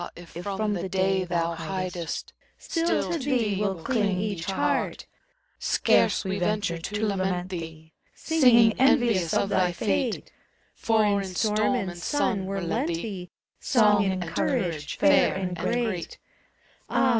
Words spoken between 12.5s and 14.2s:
lent thee Song